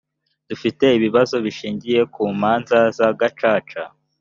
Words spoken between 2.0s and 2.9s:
ku manza